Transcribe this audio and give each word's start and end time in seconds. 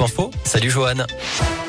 Info. 0.00 0.30
Salut 0.44 0.72
Johan. 0.72 1.59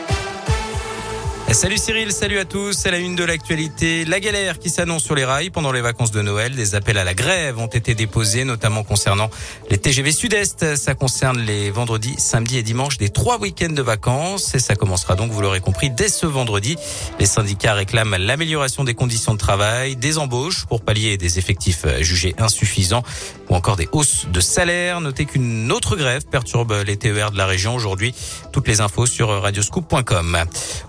Salut 1.53 1.77
Cyril, 1.77 2.13
salut 2.13 2.39
à 2.39 2.45
tous. 2.45 2.71
C'est 2.71 2.91
la 2.91 2.97
une 2.97 3.15
de 3.15 3.25
l'actualité. 3.25 4.05
La 4.05 4.21
galère 4.21 4.57
qui 4.57 4.69
s'annonce 4.69 5.03
sur 5.03 5.15
les 5.15 5.25
rails 5.25 5.49
pendant 5.49 5.73
les 5.73 5.81
vacances 5.81 6.11
de 6.11 6.21
Noël. 6.21 6.55
Des 6.55 6.75
appels 6.75 6.97
à 6.97 7.03
la 7.03 7.13
grève 7.13 7.59
ont 7.59 7.67
été 7.67 7.93
déposés, 7.93 8.45
notamment 8.45 8.83
concernant 8.83 9.29
les 9.69 9.77
TGV 9.77 10.13
Sud-Est. 10.13 10.77
Ça 10.77 10.93
concerne 10.93 11.39
les 11.41 11.69
vendredis, 11.69 12.15
samedis 12.17 12.57
et 12.57 12.63
dimanches 12.63 12.97
des 12.97 13.09
trois 13.09 13.37
week-ends 13.37 13.73
de 13.73 13.81
vacances. 13.81 14.55
Et 14.55 14.59
ça 14.59 14.75
commencera 14.75 15.15
donc, 15.15 15.31
vous 15.31 15.41
l'aurez 15.41 15.59
compris, 15.59 15.89
dès 15.89 16.07
ce 16.07 16.25
vendredi. 16.25 16.77
Les 17.19 17.25
syndicats 17.25 17.73
réclament 17.73 18.15
l'amélioration 18.15 18.85
des 18.85 18.93
conditions 18.93 19.33
de 19.33 19.39
travail, 19.39 19.97
des 19.97 20.19
embauches 20.19 20.65
pour 20.65 20.81
pallier 20.81 21.17
des 21.17 21.37
effectifs 21.37 21.85
jugés 21.99 22.33
insuffisants 22.37 23.03
ou 23.49 23.55
encore 23.55 23.75
des 23.75 23.89
hausses 23.91 24.25
de 24.31 24.39
salaire. 24.39 25.01
Notez 25.01 25.25
qu'une 25.25 25.69
autre 25.71 25.97
grève 25.97 26.25
perturbe 26.25 26.73
les 26.87 26.95
TER 26.95 27.31
de 27.31 27.37
la 27.37 27.45
région 27.45 27.75
aujourd'hui. 27.75 28.15
Toutes 28.53 28.69
les 28.69 28.79
infos 28.79 29.05
sur 29.05 29.27
radioscoop.com. 29.41 30.37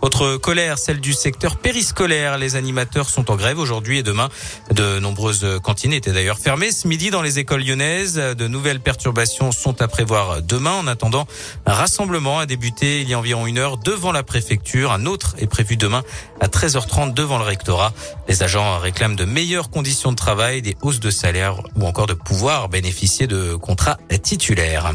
Autre 0.03 0.37
celle 0.77 1.01
du 1.01 1.15
secteur 1.15 1.57
périscolaire. 1.57 2.37
Les 2.37 2.57
animateurs 2.57 3.09
sont 3.09 3.31
en 3.31 3.37
grève 3.37 3.59
aujourd'hui 3.59 3.99
et 3.99 4.03
demain. 4.03 4.29
De 4.71 4.99
nombreuses 4.99 5.47
cantines 5.63 5.95
étaient 5.95 6.13
d'ailleurs 6.13 6.39
fermées 6.39 6.73
ce 6.73 6.87
midi 6.87 7.11
dans 7.11 7.23
les 7.23 7.39
écoles 7.39 7.63
lyonnaises. 7.65 8.17
De 8.17 8.49
nouvelles 8.49 8.81
perturbations 8.81 9.51
sont 9.51 9.81
à 9.81 9.89
prévoir 9.89 10.43
demain. 10.43 10.73
En 10.73 10.87
attendant, 10.87 11.27
un 11.65 11.73
rassemblement 11.73 12.39
a 12.39 12.47
débuté 12.47 13.01
il 13.01 13.09
y 13.09 13.15
a 13.15 13.19
environ 13.19 13.47
une 13.47 13.57
heure 13.57 13.79
devant 13.79 14.13
la 14.13 14.23
préfecture. 14.23 14.93
Un 14.93 15.07
autre 15.07 15.37
est 15.39 15.47
prévu 15.47 15.77
demain 15.77 16.03
à 16.41 16.49
13h30 16.49 17.15
devant 17.15 17.39
le 17.39 17.45
rectorat. 17.45 17.95
Les 18.29 18.43
agents 18.43 18.79
réclament 18.79 19.17
de 19.17 19.25
meilleures 19.25 19.71
conditions 19.71 20.11
de 20.11 20.17
travail, 20.17 20.61
des 20.61 20.77
hausses 20.83 21.01
de 21.01 21.11
salaire 21.11 21.63
ou 21.77 21.87
encore 21.87 22.07
de 22.07 22.15
pouvoir 22.15 22.69
bénéficier 22.69 23.27
de 23.27 23.55
contrats 23.55 23.97
titulaires. 24.23 24.93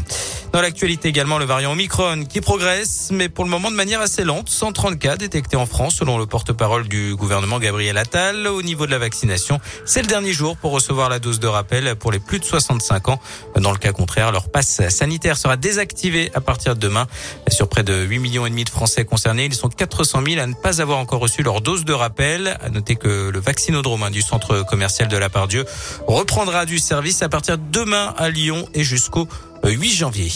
Dans 0.52 0.62
l'actualité 0.62 1.08
également, 1.08 1.38
le 1.38 1.44
variant 1.44 1.72
Omicron 1.72 2.24
qui 2.24 2.40
progresse, 2.40 3.10
mais 3.12 3.28
pour 3.28 3.44
le 3.44 3.50
moment 3.50 3.70
de 3.70 3.76
manière 3.76 4.00
assez 4.00 4.24
lente. 4.24 4.48
130 4.48 4.98
cas 4.98 5.16
détectés 5.16 5.56
en 5.56 5.66
France 5.66 5.96
selon 5.96 6.16
le 6.16 6.24
porte-parole 6.24 6.88
du 6.88 7.14
gouvernement 7.14 7.58
Gabriel 7.58 7.98
Attal. 7.98 8.46
Au 8.46 8.62
niveau 8.62 8.86
de 8.86 8.90
la 8.90 8.98
vaccination, 8.98 9.60
c'est 9.84 10.00
le 10.00 10.08
dernier 10.08 10.32
jour 10.32 10.56
pour 10.56 10.72
recevoir 10.72 11.10
la 11.10 11.18
dose 11.18 11.38
de 11.38 11.46
rappel 11.46 11.96
pour 11.96 12.12
les 12.12 12.18
plus 12.18 12.38
de 12.38 12.44
65 12.44 13.08
ans. 13.08 13.20
Dans 13.56 13.72
le 13.72 13.78
cas 13.78 13.92
contraire, 13.92 14.32
leur 14.32 14.50
passe 14.50 14.88
sanitaire 14.88 15.36
sera 15.36 15.58
désactivé 15.58 16.30
à 16.34 16.40
partir 16.40 16.74
de 16.74 16.80
demain. 16.80 17.06
Sur 17.48 17.68
près 17.68 17.82
de 17.82 18.04
8 18.04 18.18
millions 18.18 18.46
et 18.46 18.50
demi 18.50 18.64
de 18.64 18.70
Français 18.70 19.04
concernés, 19.04 19.44
ils 19.44 19.54
sont 19.54 19.68
400 19.68 20.22
000 20.26 20.40
à 20.40 20.46
ne 20.46 20.54
pas 20.54 20.80
avoir 20.80 20.98
encore 20.98 21.20
reçu 21.20 21.42
leur 21.42 21.60
dose 21.60 21.84
de 21.84 21.92
rappel. 21.92 22.56
À 22.62 22.70
noter 22.70 22.96
que 22.96 23.28
le 23.28 23.38
vaccinodrome 23.38 24.02
hein, 24.02 24.10
du 24.10 24.22
centre 24.22 24.64
commercial 24.64 25.08
de 25.08 25.16
la 25.16 25.28
Pardieu 25.28 25.66
reprendra 26.06 26.64
du 26.64 26.78
service 26.78 27.22
à 27.22 27.28
partir 27.28 27.58
de 27.58 27.64
demain 27.70 28.14
à 28.16 28.30
Lyon 28.30 28.66
et 28.72 28.82
jusqu'au 28.82 29.28
8 29.70 29.90
janvier. 29.90 30.30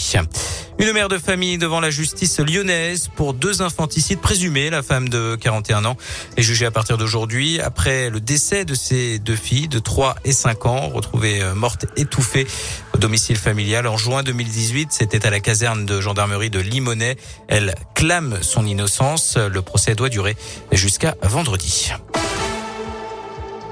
Une 0.79 0.91
mère 0.91 1.07
de 1.07 1.17
famille 1.17 1.57
devant 1.57 1.79
la 1.79 1.89
justice 1.89 2.39
lyonnaise 2.39 3.09
pour 3.15 3.33
deux 3.33 3.61
infanticides 3.61 4.19
présumés. 4.19 4.69
La 4.69 4.83
femme 4.83 5.09
de 5.09 5.35
41 5.35 5.85
ans 5.85 5.97
est 6.37 6.41
jugée 6.41 6.65
à 6.65 6.71
partir 6.71 6.97
d'aujourd'hui 6.97 7.59
après 7.59 8.09
le 8.09 8.19
décès 8.19 8.65
de 8.65 8.75
ses 8.75 9.19
deux 9.19 9.35
filles 9.35 9.67
de 9.67 9.79
3 9.79 10.15
et 10.25 10.31
5 10.31 10.65
ans 10.65 10.89
retrouvées 10.89 11.41
mortes 11.55 11.85
étouffées 11.95 12.47
au 12.93 12.97
domicile 12.97 13.37
familial 13.37 13.87
en 13.87 13.97
juin 13.97 14.23
2018. 14.23 14.91
C'était 14.91 15.25
à 15.25 15.29
la 15.29 15.39
caserne 15.39 15.85
de 15.85 16.01
gendarmerie 16.01 16.49
de 16.49 16.59
Limonest. 16.59 17.19
Elle 17.47 17.75
clame 17.95 18.39
son 18.41 18.65
innocence. 18.65 19.37
Le 19.37 19.61
procès 19.61 19.95
doit 19.95 20.09
durer 20.09 20.35
jusqu'à 20.71 21.15
vendredi. 21.21 21.91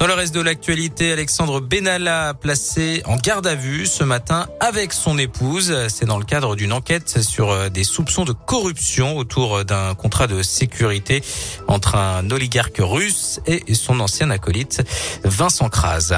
Dans 0.01 0.07
le 0.07 0.15
reste 0.15 0.33
de 0.33 0.41
l'actualité, 0.41 1.11
Alexandre 1.11 1.59
Benalla 1.59 2.33
placé 2.33 3.03
en 3.05 3.17
garde 3.17 3.45
à 3.45 3.53
vue 3.53 3.85
ce 3.85 4.03
matin 4.03 4.47
avec 4.59 4.93
son 4.93 5.19
épouse. 5.19 5.77
C'est 5.89 6.07
dans 6.07 6.17
le 6.17 6.25
cadre 6.25 6.55
d'une 6.55 6.73
enquête 6.73 7.21
sur 7.21 7.51
euh, 7.51 7.69
des 7.69 7.83
soupçons 7.83 8.25
de 8.25 8.31
corruption 8.31 9.15
autour 9.15 9.63
d'un 9.63 9.93
contrat 9.93 10.25
de 10.25 10.41
sécurité 10.41 11.21
entre 11.67 11.93
un 11.93 12.31
oligarque 12.31 12.79
russe 12.79 13.41
et 13.45 13.75
son 13.75 13.99
ancien 13.99 14.31
acolyte 14.31 14.81
Vincent 15.23 15.69
Kras. 15.69 16.13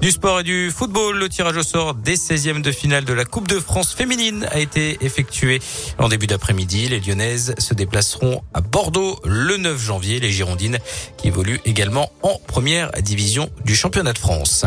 Du 0.00 0.12
sport 0.12 0.38
et 0.38 0.44
du 0.44 0.70
football, 0.70 1.18
le 1.18 1.28
tirage 1.28 1.56
au 1.56 1.64
sort 1.64 1.94
des 1.94 2.14
16e 2.14 2.62
de 2.62 2.70
finale 2.70 3.04
de 3.04 3.14
la 3.14 3.24
Coupe 3.24 3.48
de 3.48 3.58
France 3.58 3.94
féminine 3.94 4.46
a 4.52 4.60
été 4.60 4.96
effectué 5.00 5.60
en 5.98 6.08
début 6.08 6.28
d'après-midi. 6.28 6.86
Les 6.86 7.00
Lyonnaises 7.00 7.56
se 7.58 7.74
déplaceront 7.74 8.42
à 8.54 8.60
Bordeaux 8.60 9.18
le 9.24 9.56
9 9.56 9.76
janvier. 9.76 10.20
Les 10.20 10.30
Girondines 10.30 10.78
qui 11.16 11.26
évoluent 11.26 11.60
également 11.64 12.12
en 12.22 12.38
première 12.46 12.92
division 13.02 13.23
du 13.64 13.74
championnat 13.74 14.12
de 14.12 14.18
France. 14.18 14.64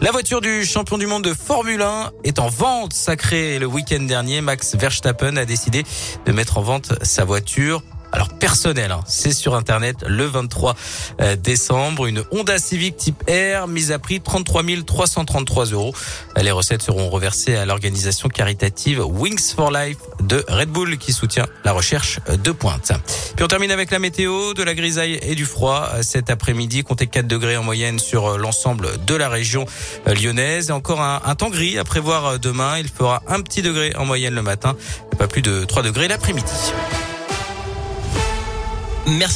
La 0.00 0.10
voiture 0.10 0.40
du 0.40 0.64
champion 0.64 0.98
du 0.98 1.06
monde 1.06 1.22
de 1.22 1.34
Formule 1.34 1.82
1 1.82 2.10
est 2.24 2.38
en 2.40 2.48
vente 2.48 2.92
sacrée 2.92 3.58
le 3.58 3.66
week-end 3.66 4.02
dernier. 4.02 4.40
Max 4.40 4.74
Verstappen 4.74 5.36
a 5.36 5.44
décidé 5.44 5.84
de 6.26 6.32
mettre 6.32 6.58
en 6.58 6.62
vente 6.62 6.92
sa 7.02 7.24
voiture 7.24 7.82
alors 8.12 8.28
personnel, 8.28 8.90
hein. 8.90 9.00
c'est 9.06 9.32
sur 9.32 9.54
internet 9.54 10.04
le 10.06 10.26
23 10.26 10.76
euh, 11.20 11.36
décembre, 11.36 12.06
une 12.06 12.22
Honda 12.30 12.58
Civic 12.58 12.96
type 12.96 13.22
R 13.26 13.66
mise 13.66 13.90
à 13.90 13.98
prix 13.98 14.20
33 14.20 14.62
333 14.86 15.66
euros. 15.66 15.94
Les 16.40 16.50
recettes 16.50 16.82
seront 16.82 17.08
reversées 17.08 17.56
à 17.56 17.64
l'organisation 17.64 18.28
caritative 18.28 19.02
Wings 19.02 19.54
for 19.56 19.70
Life 19.70 19.96
de 20.20 20.44
Red 20.48 20.68
Bull 20.68 20.98
qui 20.98 21.12
soutient 21.14 21.46
la 21.64 21.72
recherche 21.72 22.20
de 22.28 22.52
pointe. 22.52 22.92
Puis 23.34 23.44
on 23.44 23.48
termine 23.48 23.70
avec 23.70 23.90
la 23.90 23.98
météo, 23.98 24.52
de 24.52 24.62
la 24.62 24.74
grisaille 24.74 25.18
et 25.22 25.34
du 25.34 25.46
froid 25.46 25.88
cet 26.02 26.28
après-midi, 26.28 26.82
comptez 26.82 27.06
4 27.06 27.26
degrés 27.26 27.56
en 27.56 27.62
moyenne 27.62 27.98
sur 27.98 28.36
l'ensemble 28.36 29.04
de 29.06 29.14
la 29.14 29.30
région 29.30 29.64
euh, 30.06 30.14
lyonnaise 30.14 30.68
et 30.68 30.72
encore 30.72 31.00
un, 31.00 31.34
temps 31.34 31.50
gris 31.50 31.78
à 31.78 31.84
prévoir 31.84 32.38
demain. 32.38 32.76
Il 32.78 32.88
fera 32.88 33.22
un 33.26 33.40
petit 33.40 33.62
degré 33.62 33.94
en 33.96 34.04
moyenne 34.04 34.34
le 34.34 34.42
matin 34.42 34.76
pas 35.18 35.28
plus 35.28 35.42
de 35.42 35.64
3 35.64 35.82
degrés 35.82 36.08
l'après-midi. 36.08 36.52
Merci. 39.12 39.30